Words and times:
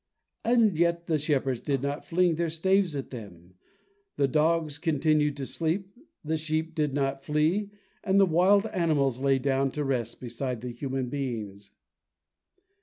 And 0.43 0.75
yet 0.79 1.05
the 1.05 1.19
shepherds 1.19 1.59
did 1.59 1.83
not 1.83 2.03
fling 2.07 2.33
their 2.33 2.49
staves 2.49 2.95
at 2.95 3.11
them, 3.11 3.53
the 4.17 4.27
dogs 4.27 4.79
continued 4.79 5.37
to 5.37 5.45
sleep, 5.45 5.95
the 6.23 6.37
sheep 6.37 6.73
did 6.73 6.95
not 6.95 7.23
flee, 7.23 7.69
and 8.03 8.19
the 8.19 8.25
wild 8.25 8.65
animals 8.65 9.21
lay 9.21 9.37
down 9.37 9.69
to 9.73 9.83
rest 9.83 10.19
beside 10.19 10.61
the 10.61 10.69
human 10.71 11.09
beings. 11.09 11.69